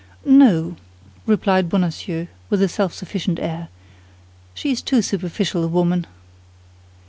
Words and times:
"No," 0.25 0.77
replied 1.27 1.69
Bonacieux, 1.69 2.25
with 2.49 2.59
a 2.63 2.67
self 2.67 2.91
sufficient 2.91 3.37
air, 3.37 3.67
"she 4.55 4.71
is 4.71 4.81
too 4.81 5.03
superficial 5.03 5.63
a 5.63 5.67
woman." 5.67 6.07